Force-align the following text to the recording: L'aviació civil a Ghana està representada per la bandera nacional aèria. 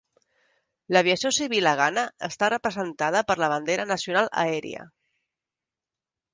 L'aviació 0.95 1.31
civil 1.37 1.69
a 1.73 1.73
Ghana 1.81 2.07
està 2.29 2.49
representada 2.55 3.23
per 3.29 3.37
la 3.45 3.53
bandera 3.55 3.87
nacional 3.93 4.33
aèria. 4.49 4.91